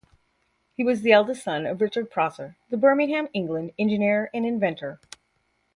He 0.73 0.83
was 0.83 1.01
the 1.03 1.11
eldest 1.11 1.43
son 1.43 1.67
of 1.67 1.79
Richard 1.79 2.09
Prosser, 2.09 2.57
the 2.71 2.75
Birmingham, 2.75 3.27
England, 3.33 3.71
engineer 3.77 4.31
and 4.33 4.47
inventor. 4.47 4.99